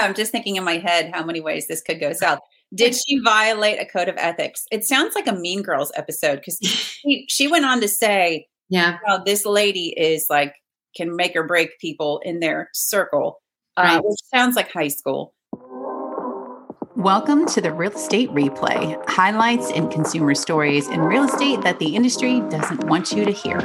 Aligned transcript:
know. 0.00 0.08
I'm 0.08 0.14
just 0.14 0.32
thinking 0.32 0.56
in 0.56 0.64
my 0.64 0.78
head 0.78 1.10
how 1.12 1.24
many 1.24 1.40
ways 1.40 1.66
this 1.68 1.82
could 1.82 2.00
go 2.00 2.12
south. 2.12 2.40
Did 2.74 2.94
she 2.94 3.18
violate 3.20 3.80
a 3.80 3.84
code 3.84 4.08
of 4.08 4.14
ethics? 4.16 4.64
It 4.70 4.84
sounds 4.84 5.14
like 5.14 5.26
a 5.26 5.32
Mean 5.32 5.62
Girls 5.62 5.90
episode 5.96 6.36
because 6.36 6.58
she, 6.62 7.26
she, 7.28 7.48
went 7.48 7.64
on 7.64 7.80
to 7.80 7.88
say, 7.88 8.46
"Yeah, 8.68 8.98
well, 9.06 9.22
this 9.24 9.44
lady 9.44 9.88
is 9.96 10.26
like 10.30 10.54
can 10.96 11.16
make 11.16 11.34
or 11.36 11.44
break 11.44 11.78
people 11.80 12.20
in 12.24 12.40
their 12.40 12.70
circle," 12.72 13.40
uh, 13.76 13.82
right. 13.82 13.96
uh, 13.96 14.02
which 14.04 14.20
sounds 14.32 14.56
like 14.56 14.70
high 14.70 14.88
school. 14.88 15.34
Welcome 16.96 17.46
to 17.46 17.60
the 17.60 17.72
Real 17.72 17.92
Estate 17.92 18.30
Replay 18.30 19.02
highlights 19.08 19.72
and 19.72 19.90
consumer 19.90 20.34
stories 20.34 20.86
in 20.88 21.00
real 21.00 21.24
estate 21.24 21.62
that 21.62 21.78
the 21.78 21.96
industry 21.96 22.40
doesn't 22.50 22.84
want 22.84 23.12
you 23.12 23.24
to 23.24 23.32
hear. 23.32 23.58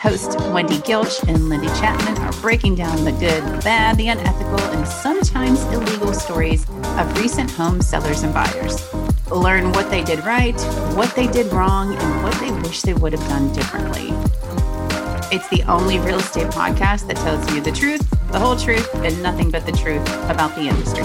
Host 0.00 0.40
Wendy 0.50 0.78
Gilch 0.78 1.22
and 1.28 1.50
Lindy 1.50 1.66
Chapman 1.78 2.16
are 2.22 2.32
breaking 2.40 2.74
down 2.74 3.04
the 3.04 3.12
good, 3.12 3.44
the 3.44 3.60
bad, 3.62 3.98
the 3.98 4.08
unethical, 4.08 4.58
and 4.58 4.88
sometimes 4.88 5.62
illegal 5.64 6.14
stories 6.14 6.66
of 6.70 7.18
recent 7.18 7.50
home 7.50 7.82
sellers 7.82 8.22
and 8.22 8.32
buyers. 8.32 8.82
Learn 9.30 9.72
what 9.72 9.90
they 9.90 10.02
did 10.02 10.24
right, 10.24 10.58
what 10.96 11.14
they 11.14 11.26
did 11.26 11.52
wrong, 11.52 11.94
and 11.94 12.22
what 12.24 12.32
they 12.40 12.50
wish 12.66 12.80
they 12.80 12.94
would 12.94 13.12
have 13.12 13.28
done 13.28 13.52
differently. 13.52 14.08
It's 15.30 15.48
the 15.50 15.62
only 15.68 15.98
real 15.98 16.18
estate 16.18 16.46
podcast 16.46 17.06
that 17.08 17.16
tells 17.16 17.52
you 17.52 17.60
the 17.60 17.70
truth, 17.70 18.08
the 18.32 18.38
whole 18.38 18.56
truth, 18.56 18.88
and 18.94 19.22
nothing 19.22 19.50
but 19.50 19.66
the 19.66 19.72
truth 19.72 20.08
about 20.30 20.54
the 20.54 20.62
industry. 20.62 21.04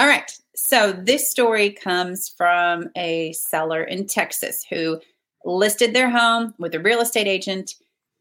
All 0.00 0.06
right. 0.06 0.32
So 0.54 0.92
this 0.92 1.30
story 1.30 1.72
comes 1.72 2.32
from 2.34 2.88
a 2.96 3.34
seller 3.34 3.84
in 3.84 4.06
Texas 4.06 4.64
who 4.70 4.98
listed 5.44 5.94
their 5.94 6.10
home 6.10 6.54
with 6.58 6.74
a 6.74 6.80
real 6.80 7.00
estate 7.00 7.26
agent, 7.26 7.74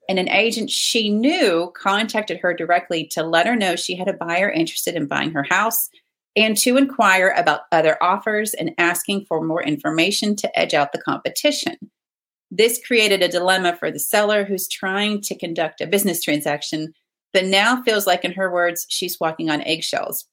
and 0.08 0.18
an 0.18 0.30
agent 0.30 0.70
she 0.70 1.10
knew 1.10 1.72
contacted 1.76 2.40
her 2.40 2.54
directly 2.54 3.06
to 3.08 3.24
let 3.24 3.46
her 3.46 3.56
know 3.56 3.76
she 3.76 3.96
had 3.96 4.08
a 4.08 4.14
buyer 4.14 4.50
interested 4.50 4.96
in 4.96 5.06
buying 5.06 5.32
her 5.32 5.44
house 5.44 5.90
and 6.36 6.58
to 6.58 6.78
inquire 6.78 7.34
about 7.36 7.62
other 7.72 8.02
offers 8.02 8.54
and 8.54 8.74
asking 8.78 9.26
for 9.26 9.44
more 9.44 9.62
information 9.64 10.36
to 10.36 10.60
edge 10.60 10.74
out 10.74 10.92
the 10.92 11.02
competition. 11.02 11.76
This 12.52 12.80
created 12.86 13.22
a 13.22 13.28
dilemma 13.28 13.76
for 13.76 13.92
the 13.92 14.00
seller 14.00 14.44
who's 14.44 14.68
trying 14.68 15.22
to 15.22 15.38
conduct 15.38 15.82
a 15.82 15.88
business 15.88 16.24
transaction, 16.24 16.94
but 17.34 17.46
now 17.46 17.84
feels 17.84 18.08
like, 18.08 18.26
in 18.26 18.32
her 18.32 18.52
words, 18.52 18.88
she's 18.90 19.20
walking 19.20 19.50
on 19.50 19.62
eggshells 19.62 20.26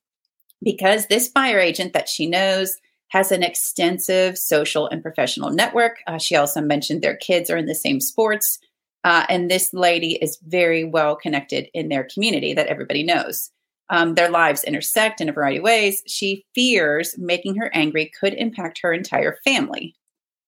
because 0.63 1.07
this 1.07 1.29
buyer 1.29 1.59
agent 1.59 1.93
that 1.93 2.09
she 2.09 2.27
knows 2.27 2.77
has 3.09 3.33
an 3.33 3.43
extensive 3.43 4.37
social 4.37 4.89
and 4.89 5.03
professional 5.03 5.51
network. 5.51 5.99
Uh, 6.07 6.19
she 6.19 6.37
also 6.37 6.61
mentioned 6.61 7.03
their 7.03 7.17
kids 7.17 7.51
are 7.51 7.57
in 7.57 7.67
the 7.67 7.75
same 7.75 8.01
sports. 8.01 8.59
Uh, 9.05 9.25
and 9.29 9.49
this 9.49 9.73
lady 9.73 10.15
is 10.21 10.39
very 10.47 10.85
well 10.85 11.15
connected 11.15 11.69
in 11.73 11.89
their 11.89 12.09
community 12.13 12.55
that 12.55 12.67
everybody 12.67 13.05
knows. 13.05 13.51
Um, 13.89 14.15
their 14.15 14.31
lives 14.31 14.65
intersect 14.65 15.21
in 15.21 15.29
a 15.29 15.33
variety 15.33 15.59
of 15.59 15.63
ways. 15.63 16.03
She 16.09 16.45
fears 16.55 17.15
making 17.17 17.55
her 17.57 17.71
angry 17.73 18.11
could 18.19 18.35
impact 18.35 18.81
her 18.83 18.93
entire 18.93 19.39
family. 19.45 19.95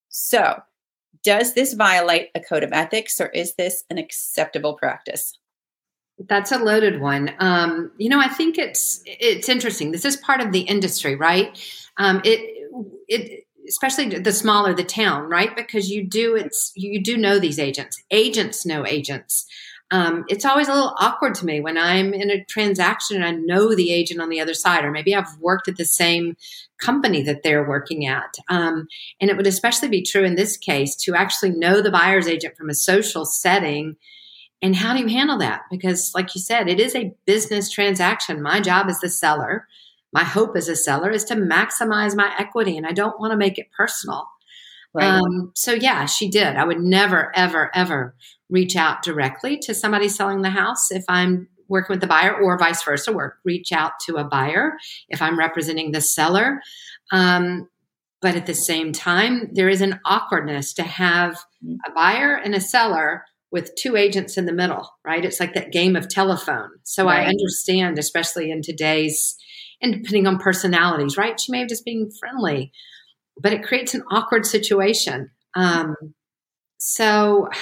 So, 0.08 0.60
does 1.22 1.54
this 1.54 1.74
violate 1.74 2.30
a 2.34 2.40
code 2.40 2.64
of 2.64 2.72
ethics 2.72 3.20
or 3.20 3.26
is 3.26 3.54
this 3.54 3.84
an 3.90 3.98
acceptable 3.98 4.74
practice? 4.74 5.38
That's 6.26 6.52
a 6.52 6.58
loaded 6.58 7.00
one. 7.00 7.32
Um, 7.38 7.92
you 7.96 8.08
know, 8.08 8.20
I 8.20 8.28
think 8.28 8.58
it's 8.58 9.02
it's 9.06 9.48
interesting. 9.48 9.92
This 9.92 10.04
is 10.04 10.16
part 10.16 10.40
of 10.40 10.52
the 10.52 10.60
industry, 10.60 11.14
right? 11.14 11.56
Um, 11.96 12.20
it 12.24 12.68
it 13.06 13.44
especially 13.68 14.18
the 14.18 14.32
smaller 14.32 14.74
the 14.74 14.84
town, 14.84 15.28
right? 15.28 15.54
Because 15.54 15.90
you 15.90 16.04
do 16.04 16.34
it's 16.34 16.72
you 16.74 17.02
do 17.02 17.16
know 17.16 17.38
these 17.38 17.58
agents. 17.58 18.02
Agents 18.10 18.66
know 18.66 18.84
agents. 18.86 19.46
Um, 19.90 20.24
it's 20.28 20.44
always 20.44 20.68
a 20.68 20.74
little 20.74 20.94
awkward 20.98 21.34
to 21.36 21.46
me 21.46 21.60
when 21.60 21.78
I'm 21.78 22.12
in 22.12 22.30
a 22.30 22.44
transaction 22.44 23.16
and 23.16 23.24
I 23.24 23.30
know 23.30 23.74
the 23.74 23.90
agent 23.90 24.20
on 24.20 24.28
the 24.28 24.40
other 24.40 24.52
side, 24.52 24.84
or 24.84 24.90
maybe 24.90 25.14
I've 25.14 25.38
worked 25.38 25.66
at 25.66 25.76
the 25.76 25.84
same 25.86 26.36
company 26.78 27.22
that 27.22 27.42
they're 27.42 27.66
working 27.66 28.06
at. 28.06 28.36
Um, 28.48 28.88
and 29.20 29.30
it 29.30 29.36
would 29.36 29.46
especially 29.46 29.88
be 29.88 30.02
true 30.02 30.24
in 30.24 30.34
this 30.34 30.58
case 30.58 30.94
to 30.96 31.14
actually 31.14 31.50
know 31.50 31.80
the 31.80 31.90
buyer's 31.90 32.28
agent 32.28 32.56
from 32.56 32.68
a 32.68 32.74
social 32.74 33.24
setting 33.24 33.96
and 34.60 34.74
how 34.74 34.94
do 34.94 35.00
you 35.00 35.08
handle 35.08 35.38
that? 35.38 35.62
Because, 35.70 36.12
like 36.14 36.34
you 36.34 36.40
said, 36.40 36.68
it 36.68 36.80
is 36.80 36.94
a 36.94 37.14
business 37.26 37.70
transaction. 37.70 38.42
My 38.42 38.60
job 38.60 38.86
as 38.88 38.98
the 39.00 39.08
seller, 39.08 39.66
my 40.12 40.24
hope 40.24 40.56
as 40.56 40.68
a 40.68 40.76
seller 40.76 41.10
is 41.10 41.24
to 41.24 41.34
maximize 41.34 42.16
my 42.16 42.34
equity, 42.38 42.76
and 42.76 42.86
I 42.86 42.92
don't 42.92 43.20
want 43.20 43.32
to 43.32 43.36
make 43.36 43.58
it 43.58 43.68
personal. 43.76 44.26
Right. 44.94 45.04
Um, 45.04 45.52
so, 45.54 45.72
yeah, 45.72 46.06
she 46.06 46.28
did. 46.28 46.56
I 46.56 46.64
would 46.64 46.80
never, 46.80 47.30
ever, 47.36 47.70
ever 47.74 48.14
reach 48.50 48.74
out 48.74 49.02
directly 49.02 49.58
to 49.58 49.74
somebody 49.74 50.08
selling 50.08 50.42
the 50.42 50.50
house 50.50 50.90
if 50.90 51.04
I'm 51.08 51.48
working 51.68 51.94
with 51.94 52.00
the 52.00 52.06
buyer, 52.06 52.34
or 52.34 52.58
vice 52.58 52.82
versa, 52.82 53.12
work 53.12 53.36
reach 53.44 53.72
out 53.72 53.92
to 54.06 54.16
a 54.16 54.24
buyer 54.24 54.72
if 55.08 55.20
I'm 55.20 55.38
representing 55.38 55.92
the 55.92 56.00
seller. 56.00 56.62
Um, 57.12 57.68
but 58.20 58.34
at 58.34 58.46
the 58.46 58.54
same 58.54 58.92
time, 58.92 59.50
there 59.52 59.68
is 59.68 59.82
an 59.82 60.00
awkwardness 60.04 60.72
to 60.74 60.82
have 60.82 61.38
mm. 61.64 61.76
a 61.86 61.92
buyer 61.92 62.34
and 62.34 62.54
a 62.54 62.60
seller 62.60 63.24
with 63.50 63.74
two 63.76 63.96
agents 63.96 64.36
in 64.36 64.46
the 64.46 64.52
middle, 64.52 64.88
right? 65.04 65.24
It's 65.24 65.40
like 65.40 65.54
that 65.54 65.72
game 65.72 65.96
of 65.96 66.08
telephone. 66.08 66.70
So 66.84 67.06
right. 67.06 67.26
I 67.26 67.30
understand, 67.30 67.98
especially 67.98 68.50
in 68.50 68.62
today's, 68.62 69.36
and 69.80 69.92
depending 69.94 70.26
on 70.26 70.38
personalities, 70.38 71.16
right? 71.16 71.40
She 71.40 71.52
may 71.52 71.60
have 71.60 71.68
just 71.68 71.84
been 71.84 72.10
friendly, 72.18 72.72
but 73.40 73.52
it 73.52 73.62
creates 73.62 73.94
an 73.94 74.02
awkward 74.10 74.44
situation. 74.44 75.30
Um, 75.54 75.94
so, 76.78 77.48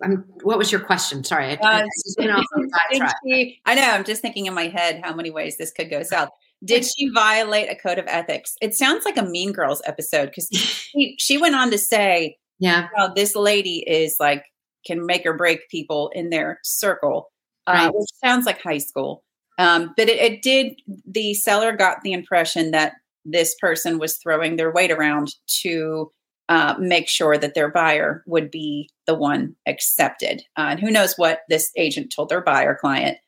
I'm, 0.00 0.24
what 0.44 0.58
was 0.58 0.70
your 0.70 0.80
question? 0.80 1.24
Sorry, 1.24 1.58
I, 1.60 1.82
uh, 1.82 1.84
she, 3.26 3.60
I 3.66 3.74
know. 3.74 3.82
I'm 3.82 4.04
just 4.04 4.22
thinking 4.22 4.46
in 4.46 4.54
my 4.54 4.68
head 4.68 5.00
how 5.02 5.12
many 5.12 5.30
ways 5.30 5.58
this 5.58 5.72
could 5.72 5.90
go 5.90 6.04
south. 6.04 6.28
Did 6.64 6.84
she 6.84 7.08
violate 7.08 7.68
a 7.68 7.74
code 7.74 7.98
of 7.98 8.04
ethics? 8.06 8.54
It 8.60 8.74
sounds 8.74 9.04
like 9.04 9.16
a 9.16 9.24
Mean 9.24 9.50
Girls 9.52 9.82
episode 9.84 10.26
because 10.26 10.48
she, 10.52 11.16
she 11.18 11.36
went 11.36 11.56
on 11.56 11.72
to 11.72 11.78
say 11.78 12.36
yeah. 12.62 12.86
Well, 12.96 13.12
this 13.12 13.34
lady 13.34 13.78
is 13.78 14.16
like 14.20 14.44
can 14.86 15.04
make 15.04 15.26
or 15.26 15.36
break 15.36 15.68
people 15.68 16.12
in 16.14 16.30
their 16.30 16.60
circle, 16.62 17.32
uh, 17.66 17.72
right. 17.72 17.86
uh, 17.88 17.92
which 17.92 18.08
sounds 18.22 18.46
like 18.46 18.62
high 18.62 18.78
school. 18.78 19.24
Um, 19.58 19.92
but 19.96 20.08
it, 20.08 20.18
it 20.18 20.42
did. 20.42 20.80
The 21.04 21.34
seller 21.34 21.76
got 21.76 22.02
the 22.02 22.12
impression 22.12 22.70
that 22.70 22.92
this 23.24 23.56
person 23.60 23.98
was 23.98 24.16
throwing 24.16 24.54
their 24.54 24.70
weight 24.70 24.92
around 24.92 25.34
to 25.62 26.12
uh, 26.48 26.76
make 26.78 27.08
sure 27.08 27.36
that 27.36 27.54
their 27.54 27.68
buyer 27.68 28.22
would 28.26 28.48
be 28.48 28.88
the 29.08 29.14
one 29.16 29.56
accepted. 29.66 30.42
Uh, 30.56 30.68
and 30.70 30.80
who 30.80 30.90
knows 30.90 31.14
what 31.16 31.40
this 31.48 31.72
agent 31.76 32.12
told 32.14 32.28
their 32.28 32.42
buyer 32.42 32.76
client. 32.80 33.18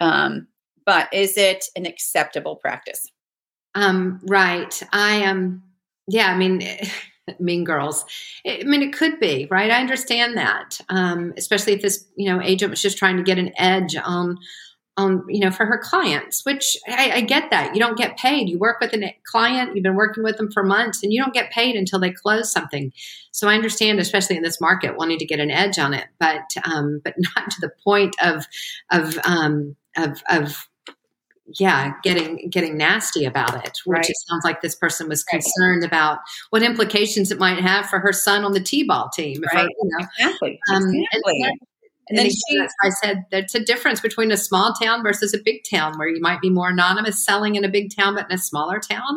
Um, 0.00 0.48
but 0.84 1.08
is 1.12 1.36
it 1.36 1.66
an 1.76 1.86
acceptable 1.86 2.56
practice? 2.56 3.06
Um, 3.76 4.20
right. 4.24 4.82
I 4.92 5.14
am. 5.18 5.36
Um, 5.36 5.62
yeah. 6.08 6.32
I 6.32 6.36
mean. 6.36 6.62
Mean 7.40 7.64
Girls. 7.64 8.04
I 8.46 8.62
mean, 8.64 8.82
it 8.82 8.92
could 8.92 9.20
be 9.20 9.46
right. 9.50 9.70
I 9.70 9.80
understand 9.80 10.36
that, 10.36 10.80
um, 10.88 11.32
especially 11.36 11.74
if 11.74 11.82
this 11.82 12.06
you 12.16 12.30
know 12.30 12.42
agent 12.42 12.70
was 12.70 12.82
just 12.82 12.98
trying 12.98 13.16
to 13.16 13.22
get 13.22 13.38
an 13.38 13.52
edge 13.56 13.96
on 13.96 14.38
on 14.98 15.24
you 15.28 15.40
know 15.40 15.50
for 15.50 15.64
her 15.64 15.78
clients. 15.78 16.44
Which 16.44 16.76
I, 16.88 17.10
I 17.12 17.20
get 17.20 17.50
that 17.50 17.74
you 17.74 17.80
don't 17.80 17.98
get 17.98 18.16
paid. 18.16 18.48
You 18.48 18.58
work 18.58 18.80
with 18.80 18.92
a 18.92 19.16
client, 19.24 19.74
you've 19.74 19.84
been 19.84 19.94
working 19.94 20.22
with 20.22 20.36
them 20.36 20.50
for 20.50 20.62
months, 20.62 21.02
and 21.02 21.12
you 21.12 21.22
don't 21.22 21.34
get 21.34 21.50
paid 21.50 21.76
until 21.76 21.98
they 21.98 22.10
close 22.10 22.50
something. 22.50 22.92
So 23.30 23.48
I 23.48 23.54
understand, 23.54 23.98
especially 23.98 24.36
in 24.36 24.42
this 24.42 24.60
market, 24.60 24.96
wanting 24.96 25.18
to 25.18 25.26
get 25.26 25.40
an 25.40 25.50
edge 25.50 25.78
on 25.78 25.94
it, 25.94 26.06
but 26.18 26.52
um, 26.64 27.00
but 27.04 27.14
not 27.36 27.50
to 27.50 27.60
the 27.60 27.72
point 27.84 28.16
of 28.22 28.46
of 28.90 29.18
um, 29.24 29.76
of 29.96 30.22
of 30.28 30.68
yeah 31.58 31.92
getting 32.02 32.48
getting 32.50 32.76
nasty 32.76 33.24
about 33.24 33.66
it 33.66 33.78
which 33.84 33.96
right. 33.96 34.10
it 34.10 34.16
sounds 34.28 34.44
like 34.44 34.62
this 34.62 34.76
person 34.76 35.08
was 35.08 35.24
concerned 35.24 35.82
right. 35.82 35.88
about 35.88 36.18
what 36.50 36.62
implications 36.62 37.32
it 37.32 37.38
might 37.38 37.58
have 37.58 37.86
for 37.86 37.98
her 37.98 38.12
son 38.12 38.44
on 38.44 38.52
the 38.52 38.60
t-ball 38.60 39.08
team 39.12 39.42
right. 39.52 39.56
I, 39.56 39.62
you 39.62 39.90
know, 39.98 40.06
exactly, 40.18 40.60
um, 40.72 40.82
exactly. 40.94 41.42
And, 41.42 41.58
and 42.08 42.18
then 42.18 42.28
she, 42.28 42.60
I 42.82 42.90
said, 42.90 43.24
there's 43.30 43.54
a 43.54 43.64
difference 43.64 44.00
between 44.00 44.32
a 44.32 44.36
small 44.36 44.74
town 44.74 45.02
versus 45.02 45.32
a 45.32 45.38
big 45.38 45.62
town 45.68 45.96
where 45.96 46.08
you 46.08 46.20
might 46.20 46.40
be 46.40 46.50
more 46.50 46.68
anonymous 46.68 47.24
selling 47.24 47.54
in 47.54 47.64
a 47.64 47.68
big 47.68 47.94
town, 47.94 48.16
but 48.16 48.26
in 48.28 48.34
a 48.34 48.38
smaller 48.38 48.80
town, 48.80 49.16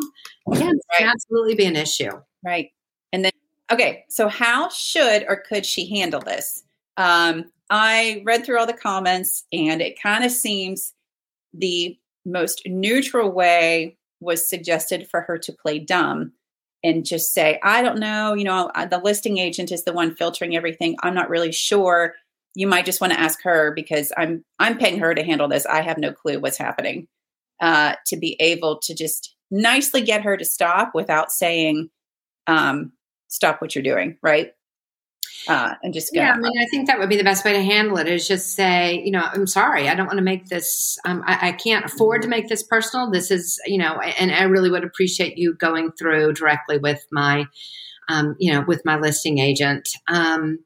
yeah, 0.52 0.66
right. 0.66 0.74
can 0.96 1.08
absolutely 1.08 1.54
be 1.54 1.66
an 1.66 1.76
issue. 1.76 2.12
Right. 2.44 2.70
And 3.12 3.24
then, 3.24 3.32
okay, 3.70 4.04
so 4.08 4.28
how 4.28 4.68
should 4.68 5.24
or 5.28 5.36
could 5.36 5.66
she 5.66 5.98
handle 5.98 6.20
this? 6.20 6.62
Um, 6.96 7.50
I 7.68 8.22
read 8.24 8.46
through 8.46 8.60
all 8.60 8.66
the 8.66 8.72
comments 8.72 9.44
and 9.52 9.82
it 9.82 10.00
kind 10.00 10.24
of 10.24 10.30
seems 10.30 10.94
the 11.52 11.98
most 12.26 12.62
neutral 12.66 13.30
way 13.30 13.96
was 14.20 14.48
suggested 14.48 15.08
for 15.08 15.22
her 15.22 15.38
to 15.38 15.52
play 15.52 15.78
dumb 15.78 16.32
and 16.82 17.04
just 17.04 17.32
say, 17.32 17.58
I 17.62 17.82
don't 17.82 17.98
know, 17.98 18.34
you 18.34 18.44
know, 18.44 18.70
the 18.90 19.00
listing 19.02 19.38
agent 19.38 19.72
is 19.72 19.84
the 19.84 19.92
one 19.92 20.14
filtering 20.14 20.56
everything. 20.56 20.96
I'm 21.02 21.14
not 21.14 21.30
really 21.30 21.52
sure. 21.52 22.14
You 22.54 22.66
might 22.66 22.86
just 22.86 23.00
want 23.00 23.12
to 23.12 23.20
ask 23.20 23.42
her 23.42 23.72
because 23.74 24.12
I'm 24.16 24.44
I'm 24.58 24.78
paying 24.78 24.98
her 24.98 25.14
to 25.14 25.24
handle 25.24 25.48
this. 25.48 25.66
I 25.66 25.82
have 25.82 25.98
no 25.98 26.12
clue 26.12 26.38
what's 26.38 26.58
happening. 26.58 27.08
Uh, 27.60 27.94
to 28.06 28.16
be 28.16 28.36
able 28.38 28.78
to 28.80 28.94
just 28.94 29.34
nicely 29.50 30.02
get 30.02 30.22
her 30.22 30.36
to 30.36 30.44
stop 30.44 30.94
without 30.94 31.32
saying, 31.32 31.88
um, 32.46 32.92
stop 33.28 33.62
what 33.62 33.74
you're 33.74 33.82
doing, 33.82 34.18
right? 34.22 34.52
Uh, 35.48 35.74
and 35.82 35.94
just 35.94 36.12
go. 36.12 36.20
Yeah, 36.20 36.32
I 36.32 36.38
mean, 36.38 36.52
I 36.60 36.66
think 36.66 36.86
that 36.86 36.98
would 36.98 37.08
be 37.08 37.16
the 37.16 37.24
best 37.24 37.44
way 37.44 37.52
to 37.52 37.62
handle 37.62 37.98
it. 37.98 38.06
Is 38.06 38.26
just 38.26 38.54
say, 38.54 39.02
you 39.04 39.10
know, 39.10 39.22
I'm 39.22 39.46
sorry, 39.46 39.88
I 39.88 39.94
don't 39.94 40.06
want 40.06 40.18
to 40.18 40.24
make 40.24 40.46
this. 40.46 40.98
Um, 41.04 41.22
I, 41.26 41.48
I, 41.48 41.52
can't 41.52 41.84
afford 41.84 42.22
to 42.22 42.28
make 42.28 42.48
this 42.48 42.62
personal. 42.62 43.10
This 43.10 43.30
is, 43.30 43.60
you 43.66 43.78
know, 43.78 44.00
and 44.00 44.32
I 44.32 44.44
really 44.44 44.70
would 44.70 44.84
appreciate 44.84 45.38
you 45.38 45.54
going 45.54 45.92
through 45.92 46.32
directly 46.34 46.78
with 46.78 47.06
my 47.10 47.46
um, 48.08 48.36
you 48.38 48.52
know, 48.52 48.64
with 48.66 48.82
my 48.84 48.98
listing 48.98 49.38
agent. 49.38 49.88
Um, 50.08 50.58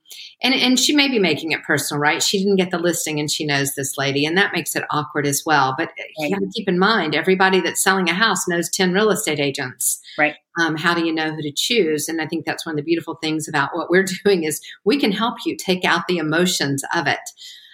and, 0.43 0.55
and 0.55 0.79
she 0.79 0.95
may 0.95 1.09
be 1.09 1.19
making 1.19 1.53
it 1.53 1.63
personal, 1.63 2.01
right? 2.01 2.23
She 2.23 2.39
didn't 2.39 2.57
get 2.57 2.71
the 2.71 2.79
listing 2.79 3.19
and 3.19 3.31
she 3.31 3.47
knows 3.47 3.75
this 3.75 3.97
lady, 3.97 4.25
and 4.25 4.37
that 4.37 4.53
makes 4.55 4.75
it 4.77 4.85
awkward 4.91 5.27
as 5.27 5.43
well. 5.45 5.75
But 5.77 5.91
you 6.19 6.31
got 6.31 6.41
to 6.41 6.51
keep 6.55 6.69
in 6.69 6.79
mind, 6.79 7.15
everybody 7.15 7.61
that's 7.61 7.83
selling 7.83 8.09
a 8.09 8.15
house 8.15 8.49
knows 8.49 8.71
10 8.71 8.93
real 8.93 9.11
estate 9.11 9.41
agents. 9.41 10.01
Right. 10.19 10.35
Um, 10.61 10.77
how 10.77 10.95
do 10.95 11.05
you 11.05 11.15
know 11.15 11.31
who 11.33 11.43
to 11.43 11.53
choose? 11.55 12.09
And 12.09 12.21
I 12.21 12.27
think 12.27 12.45
that's 12.45 12.67
one 12.67 12.75
of 12.75 12.77
the 12.77 12.83
beautiful 12.83 13.17
things 13.17 13.49
about 13.49 13.71
what 13.75 13.91
we're 13.91 14.05
doing 14.25 14.45
is 14.45 14.61
we 14.85 14.99
can 14.99 15.13
help 15.13 15.37
you 15.47 15.57
take 15.57 15.85
out 15.85 16.07
the 16.09 16.19
emotions 16.19 16.83
of 16.95 17.07
it. 17.07 17.21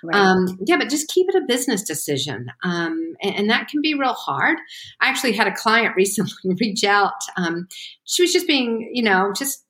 Right. 0.02 0.14
Um, 0.14 0.58
yeah, 0.66 0.76
but 0.76 0.88
just 0.88 1.08
keep 1.08 1.26
it 1.28 1.34
a 1.34 1.46
business 1.46 1.82
decision. 1.82 2.50
Um, 2.62 3.14
and, 3.22 3.34
and, 3.34 3.50
that 3.50 3.68
can 3.68 3.80
be 3.80 3.94
real 3.94 4.12
hard. 4.12 4.58
I 5.00 5.08
actually 5.08 5.32
had 5.32 5.46
a 5.46 5.54
client 5.54 5.96
recently 5.96 6.54
reach 6.60 6.84
out. 6.84 7.14
Um, 7.36 7.68
she 8.04 8.22
was 8.22 8.32
just 8.32 8.46
being, 8.46 8.90
you 8.92 9.02
know, 9.02 9.32
just 9.34 9.64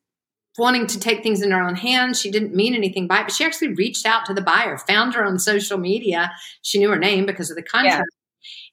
wanting 0.58 0.86
to 0.86 0.98
take 1.00 1.22
things 1.22 1.42
in 1.42 1.50
her 1.50 1.62
own 1.62 1.74
hands. 1.74 2.20
She 2.20 2.30
didn't 2.30 2.54
mean 2.54 2.74
anything 2.74 3.06
by 3.06 3.20
it, 3.20 3.24
but 3.24 3.32
she 3.32 3.44
actually 3.44 3.74
reached 3.74 4.06
out 4.06 4.26
to 4.26 4.34
the 4.34 4.42
buyer, 4.42 4.78
found 4.78 5.14
her 5.14 5.24
on 5.24 5.38
social 5.38 5.78
media. 5.78 6.32
She 6.62 6.78
knew 6.78 6.90
her 6.90 6.98
name 6.98 7.26
because 7.26 7.50
of 7.50 7.56
the 7.56 7.62
contract 7.62 8.04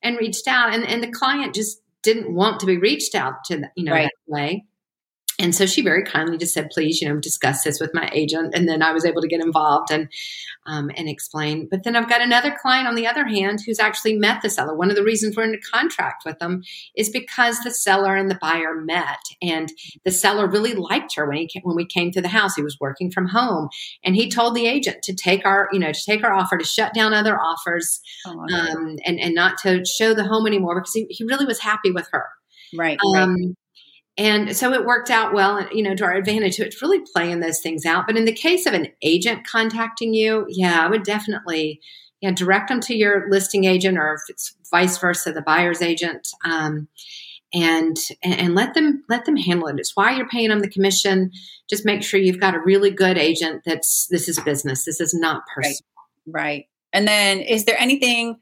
yeah. 0.02 0.10
and 0.10 0.18
reached 0.18 0.48
out. 0.48 0.74
And, 0.74 0.86
and 0.86 1.04
the 1.04 1.12
client 1.12 1.54
just 1.54 1.82
didn't 2.02 2.34
want 2.34 2.60
to 2.62 2.66
be 2.66 2.78
reached 2.78 3.16
out 3.16 3.44
to, 3.46 3.70
you 3.76 3.84
know, 3.84 3.92
right. 3.92 4.04
that 4.28 4.32
way. 4.32 4.66
And 5.44 5.54
so 5.54 5.66
she 5.66 5.82
very 5.82 6.04
kindly 6.04 6.38
just 6.38 6.54
said, 6.54 6.70
please, 6.70 7.02
you 7.02 7.10
know, 7.10 7.20
discuss 7.20 7.66
this 7.66 7.82
with 7.82 7.94
my 7.94 8.10
agent. 8.14 8.56
And 8.56 8.66
then 8.66 8.82
I 8.82 8.94
was 8.94 9.04
able 9.04 9.22
to 9.22 9.28
get 9.28 9.42
involved 9.42 9.92
and 9.92 10.08
um, 10.66 10.90
and 10.96 11.10
explain. 11.10 11.68
But 11.70 11.84
then 11.84 11.98
I've 11.98 12.08
got 12.08 12.22
another 12.22 12.56
client 12.62 12.88
on 12.88 12.96
the 12.96 13.06
other 13.06 13.28
hand 13.28 13.60
who's 13.66 13.78
actually 13.78 14.18
met 14.18 14.42
the 14.42 14.50
seller. 14.50 14.74
One 14.74 14.90
of 14.90 14.96
the 14.96 15.04
reasons 15.04 15.36
we're 15.36 15.44
in 15.44 15.54
a 15.54 15.60
contract 15.60 16.24
with 16.26 16.40
them 16.40 16.64
is 16.96 17.10
because 17.10 17.60
the 17.60 17.72
seller 17.72 18.16
and 18.16 18.32
the 18.32 18.40
buyer 18.42 18.80
met, 18.80 19.20
and 19.42 19.70
the 20.06 20.12
seller 20.12 20.48
really 20.48 20.76
liked 20.76 21.14
her 21.16 21.28
when 21.28 21.36
he 21.36 21.48
came, 21.48 21.64
when 21.64 21.76
we 21.76 21.86
came 21.86 22.12
to 22.12 22.22
the 22.22 22.30
house. 22.30 22.56
He 22.56 22.64
was 22.64 22.80
working 22.80 23.12
from 23.12 23.28
home, 23.28 23.68
and 24.02 24.16
he 24.16 24.30
told 24.30 24.56
the 24.56 24.66
agent 24.66 25.04
to 25.04 25.14
take 25.14 25.46
our 25.46 25.68
you 25.74 25.80
know 25.80 25.92
to 25.92 26.06
take 26.06 26.24
our 26.24 26.34
offer 26.34 26.58
to 26.58 26.64
shut 26.64 26.94
down 26.94 27.14
other 27.14 27.38
offers, 27.38 28.00
oh, 28.26 28.40
um, 28.54 28.96
and 29.04 29.20
and 29.20 29.36
not 29.36 29.58
to 29.64 29.84
show 29.84 30.14
the 30.14 30.24
home 30.24 30.48
anymore 30.48 30.80
because 30.80 30.94
he, 30.94 31.06
he 31.10 31.26
really 31.26 31.46
was 31.46 31.60
happy 31.60 31.92
with 31.92 32.08
her. 32.14 32.28
Right. 32.74 32.98
Um, 33.14 33.36
right 33.36 33.58
and 34.18 34.56
so 34.56 34.74
it 34.74 34.86
worked 34.86 35.10
out 35.10 35.34
well, 35.34 35.68
you 35.72 35.82
know, 35.82 35.96
to 35.96 36.04
our 36.04 36.14
advantage. 36.14 36.60
It's 36.60 36.82
really 36.82 37.02
playing 37.14 37.40
those 37.40 37.60
things 37.60 37.86
out. 37.86 38.06
But 38.06 38.18
in 38.18 38.26
the 38.26 38.34
case 38.34 38.66
of 38.66 38.74
an 38.74 38.88
agent 39.02 39.48
contacting 39.48 40.14
you, 40.14 40.46
yeah, 40.50 40.86
I 40.86 40.88
would 40.88 41.04
definitely, 41.04 41.82
yeah, 42.22 42.32
direct 42.32 42.70
them 42.70 42.80
to 42.82 42.96
your 42.96 43.28
listing 43.30 43.64
agent, 43.64 43.98
or 43.98 44.14
if 44.14 44.22
it's 44.30 44.56
vice 44.70 45.00
versa, 45.00 45.32
the 45.32 45.42
buyer's 45.42 45.82
agent, 45.82 46.28
um, 46.46 46.88
and 47.56 47.98
and 48.24 48.56
let 48.56 48.76
them 48.76 49.04
let 49.10 49.26
them 49.26 49.36
handle 49.36 49.68
it. 49.68 49.80
It's 49.80 49.96
why 49.96 50.16
you're 50.16 50.30
paying 50.30 50.50
them 50.50 50.60
the 50.60 50.70
commission. 50.70 51.32
Just 51.70 51.86
make 51.86 52.04
sure 52.04 52.20
you've 52.20 52.40
got 52.40 52.56
a 52.56 52.60
really 52.60 52.92
good 52.92 53.18
agent. 53.18 53.64
That's 53.66 54.08
this 54.12 54.30
is 54.30 54.40
business. 54.40 54.86
This 54.86 55.02
is 55.02 55.14
not 55.14 55.44
personal. 55.54 55.80
Right. 56.28 56.44
right. 56.44 56.66
And 56.94 57.08
then, 57.08 57.40
is 57.40 57.66
there 57.66 57.80
anything 57.80 58.38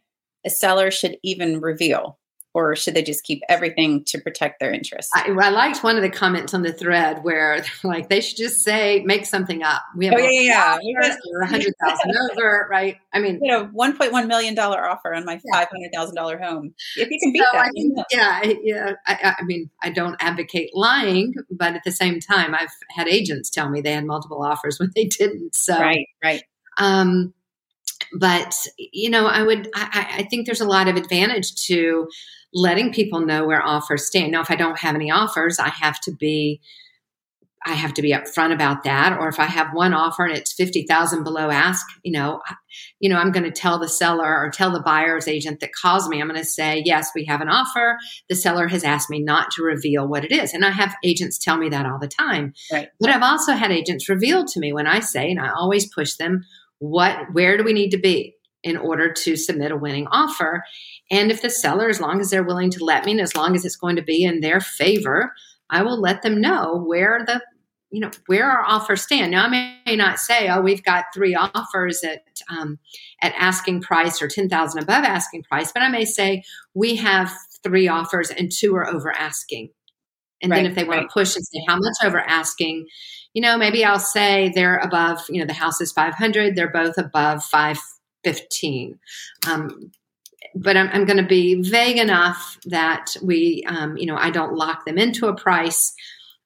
a 0.45 0.49
seller 0.49 0.91
should 0.91 1.17
even 1.23 1.61
reveal? 1.61 2.19
Or 2.53 2.75
should 2.75 2.93
they 2.93 3.03
just 3.03 3.23
keep 3.23 3.41
everything 3.47 4.03
to 4.05 4.19
protect 4.19 4.59
their 4.59 4.71
interests? 4.71 5.11
I, 5.13 5.29
I 5.29 5.49
liked 5.49 5.83
one 5.83 5.95
of 5.95 6.01
the 6.01 6.09
comments 6.09 6.53
on 6.53 6.63
the 6.63 6.73
thread 6.73 7.23
where 7.23 7.63
like 7.83 8.09
they 8.09 8.21
should 8.21 8.37
just 8.37 8.63
say 8.63 9.01
make 9.05 9.25
something 9.25 9.63
up. 9.63 9.81
We 9.95 10.07
have 10.07 10.15
oh, 10.15 10.17
yeah, 10.17 10.77
yeah, 10.81 11.15
a 11.41 11.45
hundred 11.45 11.73
thousand 11.81 12.11
over, 12.31 12.67
right? 12.69 12.97
I 13.13 13.19
mean, 13.19 13.39
you 13.41 13.51
know, 13.51 13.65
one 13.65 13.97
point 13.97 14.11
one 14.11 14.27
million 14.27 14.55
dollar 14.55 14.87
offer 14.87 15.13
on 15.13 15.25
my 15.25 15.39
five 15.51 15.67
hundred 15.69 15.91
thousand 15.93 16.15
dollar 16.15 16.37
home. 16.37 16.73
If 16.97 17.09
you 17.09 17.19
can 17.19 17.31
beat 17.31 17.43
so 17.43 17.47
that, 17.53 17.65
I 17.65 17.69
think, 17.69 17.97
yeah, 18.11 18.53
yeah. 18.63 18.93
I, 19.07 19.35
I, 19.39 19.43
mean, 19.43 19.69
I 19.81 19.89
don't 19.89 20.15
advocate 20.19 20.71
lying, 20.73 21.33
but 21.49 21.75
at 21.75 21.83
the 21.85 21.91
same 21.91 22.19
time, 22.19 22.53
I've 22.53 22.71
had 22.89 23.07
agents 23.07 23.49
tell 23.49 23.69
me 23.69 23.81
they 23.81 23.93
had 23.93 24.05
multiple 24.05 24.43
offers 24.43 24.79
when 24.79 24.91
they 24.95 25.05
didn't. 25.05 25.55
So 25.55 25.77
right, 25.79 26.07
right. 26.23 26.43
Um, 26.77 27.33
but 28.13 28.53
you 28.77 29.09
know, 29.09 29.27
I 29.27 29.43
would. 29.43 29.69
I, 29.75 30.15
I 30.19 30.23
think 30.29 30.45
there's 30.45 30.61
a 30.61 30.65
lot 30.65 30.87
of 30.87 30.95
advantage 30.95 31.55
to 31.67 32.07
letting 32.53 32.93
people 32.93 33.21
know 33.21 33.45
where 33.45 33.65
offers 33.65 34.07
stand. 34.07 34.31
Now, 34.31 34.41
if 34.41 34.51
I 34.51 34.55
don't 34.55 34.79
have 34.79 34.95
any 34.95 35.09
offers, 35.11 35.59
I 35.59 35.69
have 35.69 35.99
to 36.01 36.11
be 36.11 36.61
I 37.63 37.73
have 37.73 37.93
to 37.93 38.01
be 38.01 38.11
upfront 38.11 38.53
about 38.53 38.83
that. 38.85 39.19
Or 39.19 39.27
if 39.27 39.39
I 39.39 39.45
have 39.45 39.67
one 39.73 39.93
offer 39.93 40.25
and 40.25 40.35
it's 40.35 40.51
fifty 40.51 40.83
thousand 40.83 41.23
below 41.23 41.51
ask, 41.51 41.85
you 42.03 42.11
know, 42.11 42.41
you 42.99 43.07
know, 43.07 43.17
I'm 43.17 43.31
going 43.31 43.43
to 43.43 43.51
tell 43.51 43.77
the 43.77 43.87
seller 43.87 44.25
or 44.25 44.49
tell 44.49 44.71
the 44.71 44.81
buyer's 44.81 45.27
agent 45.27 45.59
that 45.59 45.69
calls 45.79 46.09
me. 46.09 46.19
I'm 46.19 46.27
going 46.27 46.39
to 46.39 46.45
say, 46.45 46.81
yes, 46.83 47.11
we 47.13 47.25
have 47.25 47.39
an 47.39 47.49
offer. 47.49 47.97
The 48.29 48.35
seller 48.35 48.67
has 48.67 48.83
asked 48.83 49.11
me 49.11 49.21
not 49.21 49.51
to 49.51 49.63
reveal 49.63 50.07
what 50.07 50.25
it 50.25 50.31
is, 50.31 50.53
and 50.53 50.65
I 50.65 50.71
have 50.71 50.95
agents 51.03 51.37
tell 51.37 51.57
me 51.57 51.69
that 51.69 51.85
all 51.85 51.99
the 51.99 52.07
time. 52.07 52.53
Right. 52.71 52.89
But 52.99 53.11
I've 53.11 53.21
also 53.21 53.53
had 53.53 53.71
agents 53.71 54.09
reveal 54.09 54.43
to 54.45 54.59
me 54.59 54.73
when 54.73 54.87
I 54.87 54.99
say, 54.99 55.29
and 55.29 55.39
I 55.39 55.51
always 55.51 55.87
push 55.93 56.15
them, 56.15 56.43
what, 56.81 57.33
where 57.33 57.57
do 57.57 57.63
we 57.63 57.73
need 57.73 57.91
to 57.91 57.99
be? 57.99 58.35
in 58.63 58.77
order 58.77 59.11
to 59.11 59.35
submit 59.35 59.71
a 59.71 59.77
winning 59.77 60.07
offer. 60.11 60.63
And 61.09 61.31
if 61.31 61.41
the 61.41 61.49
seller, 61.49 61.89
as 61.89 61.99
long 61.99 62.19
as 62.19 62.29
they're 62.29 62.43
willing 62.43 62.69
to 62.71 62.85
let 62.85 63.05
me, 63.05 63.13
and 63.13 63.21
as 63.21 63.35
long 63.35 63.55
as 63.55 63.65
it's 63.65 63.75
going 63.75 63.95
to 63.95 64.03
be 64.03 64.23
in 64.23 64.41
their 64.41 64.59
favor, 64.59 65.33
I 65.69 65.81
will 65.83 65.99
let 65.99 66.21
them 66.21 66.39
know 66.39 66.83
where 66.85 67.23
the 67.25 67.41
you 67.93 67.99
know 67.99 68.11
where 68.27 68.49
our 68.49 68.63
offers 68.65 69.01
stand. 69.01 69.31
Now 69.31 69.45
I 69.45 69.49
may 69.85 69.95
not 69.95 70.17
say, 70.17 70.47
oh, 70.47 70.61
we've 70.61 70.83
got 70.83 71.05
three 71.13 71.35
offers 71.35 72.03
at 72.03 72.21
um, 72.49 72.79
at 73.21 73.33
asking 73.37 73.81
price 73.81 74.21
or 74.21 74.29
ten 74.29 74.47
thousand 74.47 74.81
above 74.83 75.03
asking 75.03 75.43
price, 75.43 75.71
but 75.73 75.83
I 75.83 75.89
may 75.89 76.05
say 76.05 76.43
we 76.73 76.95
have 76.97 77.33
three 77.63 77.89
offers 77.89 78.31
and 78.31 78.51
two 78.51 78.75
are 78.75 78.87
over 78.87 79.11
asking. 79.11 79.69
And 80.41 80.51
right, 80.51 80.57
then 80.57 80.65
if 80.65 80.75
they 80.75 80.83
want 80.83 81.01
right. 81.01 81.07
to 81.07 81.13
push 81.13 81.35
and 81.35 81.45
say 81.45 81.63
how 81.67 81.75
much 81.75 81.95
over 82.03 82.19
asking, 82.19 82.87
you 83.33 83.41
know, 83.41 83.57
maybe 83.57 83.85
I'll 83.85 83.99
say 83.99 84.51
they're 84.53 84.77
above, 84.77 85.19
you 85.29 85.39
know, 85.39 85.45
the 85.45 85.53
house 85.53 85.81
is 85.81 85.91
500, 85.91 86.55
they're 86.55 86.71
both 86.71 86.97
above 86.97 87.43
515. 87.43 88.99
Um, 89.47 89.91
but 90.55 90.75
I'm, 90.75 90.89
I'm 90.91 91.05
going 91.05 91.17
to 91.17 91.27
be 91.27 91.61
vague 91.61 91.97
enough 91.97 92.57
that 92.65 93.15
we, 93.21 93.63
um, 93.67 93.97
you 93.97 94.05
know, 94.05 94.17
I 94.17 94.31
don't 94.31 94.55
lock 94.55 94.85
them 94.85 94.97
into 94.97 95.27
a 95.27 95.35
price, 95.35 95.93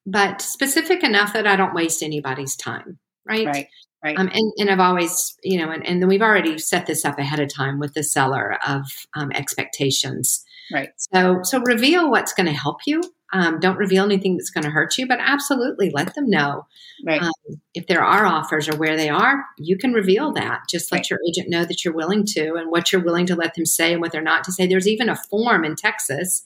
but 0.04 0.40
specific 0.40 1.02
enough 1.02 1.32
that 1.32 1.46
I 1.46 1.56
don't 1.56 1.74
waste 1.74 2.02
anybody's 2.02 2.56
time. 2.56 2.98
Right. 3.24 3.46
Right. 3.46 3.68
Right. 4.04 4.18
Um, 4.18 4.30
and, 4.32 4.52
and 4.58 4.70
I've 4.70 4.78
always, 4.78 5.36
you 5.42 5.58
know, 5.58 5.72
and, 5.72 5.84
and 5.84 6.00
then 6.00 6.08
we've 6.08 6.22
already 6.22 6.58
set 6.58 6.86
this 6.86 7.04
up 7.04 7.18
ahead 7.18 7.40
of 7.40 7.52
time 7.52 7.80
with 7.80 7.94
the 7.94 8.04
seller 8.04 8.56
of 8.64 8.84
um, 9.14 9.32
expectations. 9.32 10.44
Right. 10.72 10.90
So, 10.96 11.40
so 11.42 11.60
reveal 11.60 12.08
what's 12.10 12.32
going 12.32 12.46
to 12.46 12.52
help 12.52 12.78
you. 12.86 13.02
Um, 13.32 13.58
don't 13.58 13.76
reveal 13.76 14.04
anything 14.04 14.36
that's 14.36 14.50
going 14.50 14.64
to 14.64 14.70
hurt 14.70 14.96
you, 14.98 15.06
but 15.06 15.18
absolutely 15.20 15.90
let 15.90 16.14
them 16.14 16.30
know. 16.30 16.66
Right. 17.04 17.22
Um, 17.22 17.32
if 17.74 17.86
there 17.86 18.04
are 18.04 18.24
offers 18.24 18.68
or 18.68 18.76
where 18.76 18.96
they 18.96 19.08
are, 19.08 19.44
you 19.58 19.76
can 19.76 19.92
reveal 19.92 20.32
that. 20.32 20.62
Just 20.70 20.92
let 20.92 20.98
right. 20.98 21.10
your 21.10 21.18
agent 21.28 21.50
know 21.50 21.64
that 21.64 21.84
you're 21.84 21.94
willing 21.94 22.24
to 22.26 22.54
and 22.54 22.70
what 22.70 22.92
you're 22.92 23.04
willing 23.04 23.26
to 23.26 23.34
let 23.36 23.54
them 23.54 23.66
say 23.66 23.92
and 23.92 24.00
what 24.00 24.12
they're 24.12 24.22
not 24.22 24.44
to 24.44 24.52
say. 24.52 24.66
There's 24.66 24.88
even 24.88 25.08
a 25.08 25.16
form 25.16 25.64
in 25.64 25.74
Texas 25.74 26.44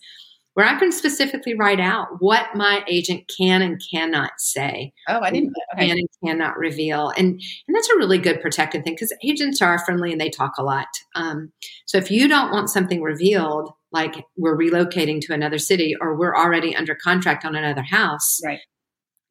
where 0.55 0.67
I 0.67 0.79
can 0.79 0.91
specifically 0.91 1.55
write 1.55 1.81
out 1.81 2.21
what 2.21 2.55
my 2.55 2.83
agent 2.89 3.31
can 3.35 3.63
and 3.63 3.81
cannot 3.91 4.33
say. 4.39 4.93
Oh, 5.09 5.21
I 5.21 5.31
didn't. 5.31 5.55
Okay. 5.75 5.89
Can 5.89 5.99
and 5.99 6.09
cannot 6.25 6.59
reveal, 6.59 7.11
and 7.11 7.41
and 7.67 7.75
that's 7.75 7.89
a 7.89 7.97
really 7.97 8.19
good 8.19 8.41
protected 8.41 8.85
thing 8.85 8.95
because 8.95 9.13
agents 9.25 9.63
are 9.63 9.79
friendly 9.85 10.13
and 10.13 10.21
they 10.21 10.31
talk 10.31 10.59
a 10.59 10.65
lot. 10.65 10.89
Um, 11.15 11.53
so 11.87 11.99
if 11.99 12.11
you 12.11 12.29
don't 12.29 12.53
want 12.53 12.71
something 12.71 13.01
revealed, 13.01 13.73
like 13.93 14.25
we're 14.37 14.57
relocating 14.57 15.21
to 15.23 15.33
another 15.33 15.59
city 15.59 15.95
or 16.01 16.17
we're 16.17 16.37
already 16.37 16.75
under 16.75 16.95
contract 16.95 17.45
on 17.45 17.55
another 17.55 17.83
house, 17.83 18.39
right? 18.45 18.61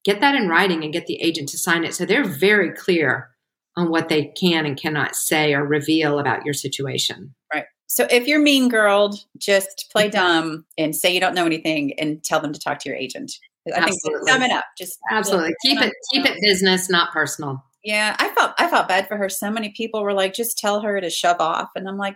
Get 0.05 0.21
that 0.21 0.35
in 0.35 0.47
writing 0.47 0.83
and 0.83 0.93
get 0.93 1.07
the 1.07 1.21
agent 1.21 1.49
to 1.49 1.57
sign 1.57 1.83
it 1.83 1.93
so 1.93 2.05
they're 2.05 2.23
very 2.23 2.71
clear 2.73 3.29
on 3.75 3.89
what 3.89 4.09
they 4.09 4.25
can 4.25 4.65
and 4.65 4.79
cannot 4.79 5.15
say 5.15 5.53
or 5.53 5.65
reveal 5.65 6.19
about 6.19 6.45
your 6.45 6.53
situation. 6.53 7.33
Right. 7.53 7.65
So 7.87 8.07
if 8.09 8.27
you're 8.27 8.41
mean 8.41 8.69
girled, 8.69 9.15
just 9.37 9.87
play 9.91 10.05
mm-hmm. 10.05 10.17
dumb 10.17 10.65
and 10.77 10.95
say 10.95 11.13
you 11.13 11.19
don't 11.19 11.35
know 11.35 11.45
anything 11.45 11.93
and 11.99 12.23
tell 12.23 12.39
them 12.39 12.53
to 12.53 12.59
talk 12.59 12.79
to 12.79 12.89
your 12.89 12.97
agent. 12.97 13.31
I 13.67 13.79
Absolutely. 13.79 14.19
think 14.19 14.29
sum 14.29 14.41
it 14.43 14.51
up. 14.51 14.65
Just 14.77 14.97
Absolutely. 15.11 15.53
Keep 15.63 15.81
it 15.81 15.93
keep 16.11 16.25
it 16.25 16.37
business, 16.41 16.89
not 16.89 17.11
personal. 17.11 17.63
Yeah, 17.83 18.15
I 18.19 18.29
felt 18.29 18.53
I 18.57 18.67
felt 18.67 18.87
bad 18.87 19.07
for 19.07 19.17
her. 19.17 19.29
So 19.29 19.49
many 19.51 19.73
people 19.75 20.03
were 20.03 20.13
like, 20.13 20.33
just 20.33 20.57
tell 20.57 20.81
her 20.81 20.99
to 20.99 21.09
shove 21.09 21.39
off. 21.39 21.69
And 21.75 21.87
I'm 21.87 21.97
like, 21.97 22.15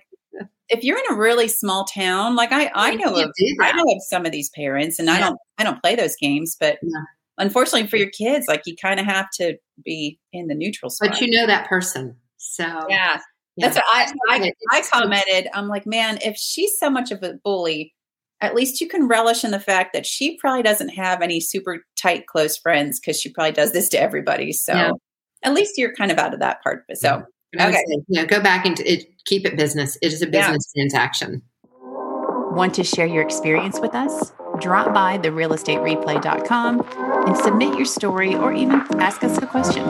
if 0.69 0.83
you're 0.83 0.97
in 0.97 1.13
a 1.13 1.15
really 1.15 1.47
small 1.47 1.85
town, 1.85 2.35
like 2.35 2.51
I, 2.51 2.71
I 2.73 2.95
know 2.95 3.15
of, 3.15 3.31
I 3.61 3.71
know 3.73 3.83
of 3.83 4.01
some 4.07 4.25
of 4.25 4.31
these 4.31 4.49
parents, 4.49 4.99
and 4.99 5.07
yeah. 5.07 5.13
I 5.15 5.19
don't, 5.19 5.37
I 5.57 5.63
don't 5.63 5.81
play 5.81 5.95
those 5.95 6.15
games, 6.19 6.55
but 6.59 6.77
yeah. 6.81 7.01
unfortunately 7.37 7.87
for 7.87 7.97
your 7.97 8.09
kids, 8.09 8.45
like 8.47 8.63
you 8.65 8.75
kind 8.75 8.99
of 8.99 9.05
have 9.05 9.27
to 9.39 9.57
be 9.83 10.19
in 10.31 10.47
the 10.47 10.55
neutral 10.55 10.89
spot. 10.89 11.11
But 11.11 11.21
you 11.21 11.29
know 11.35 11.45
that 11.47 11.67
person, 11.67 12.15
so 12.37 12.63
yeah, 12.89 13.19
yeah. 13.55 13.67
that's 13.67 13.75
what 13.75 13.85
I, 13.87 14.11
I, 14.29 14.51
I 14.71 14.81
commented. 14.91 15.49
I'm 15.53 15.67
like, 15.67 15.85
man, 15.85 16.19
if 16.23 16.37
she's 16.37 16.77
so 16.79 16.89
much 16.89 17.11
of 17.11 17.21
a 17.23 17.35
bully, 17.43 17.93
at 18.41 18.55
least 18.55 18.81
you 18.81 18.87
can 18.89 19.07
relish 19.07 19.45
in 19.45 19.51
the 19.51 19.59
fact 19.59 19.93
that 19.93 20.05
she 20.05 20.37
probably 20.37 20.63
doesn't 20.63 20.89
have 20.89 21.21
any 21.21 21.39
super 21.39 21.85
tight 21.95 22.27
close 22.27 22.57
friends 22.57 22.99
because 22.99 23.19
she 23.19 23.31
probably 23.31 23.53
does 23.53 23.71
this 23.71 23.87
to 23.89 24.01
everybody. 24.01 24.51
So 24.51 24.99
at 25.43 25.53
least 25.53 25.77
you're 25.77 25.93
kind 25.93 26.11
of 26.11 26.17
out 26.17 26.33
of 26.33 26.41
that 26.41 26.61
part. 26.61 26.83
But 26.87 26.97
so, 26.97 27.23
okay. 27.57 27.71
say, 27.71 27.83
you 27.87 28.21
know, 28.21 28.25
go 28.25 28.41
back 28.41 28.65
and 28.65 28.77
it, 28.81 29.05
keep 29.25 29.45
it 29.45 29.55
business. 29.57 29.97
It 30.01 30.13
is 30.13 30.21
a 30.21 30.25
Yeah. 30.25 30.47
business 30.51 30.71
transaction. 30.75 31.41
Want 32.51 32.73
to 32.75 32.83
share 32.83 33.07
your 33.07 33.23
experience 33.23 33.79
with 33.79 33.95
us? 33.95 34.31
Drop 34.59 34.93
by 34.93 35.17
therealestatereplay.com 35.17 36.81
and 37.27 37.37
submit 37.37 37.75
your 37.75 37.85
story 37.85 38.35
or 38.35 38.53
even 38.53 38.81
ask 38.99 39.23
us 39.23 39.37
a 39.39 39.47
question. 39.47 39.83